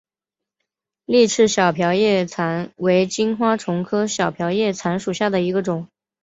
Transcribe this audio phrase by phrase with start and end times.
[1.05, 5.87] 丽翅小瓢叶蚤为金花虫科小瓢叶蚤属下的一个种。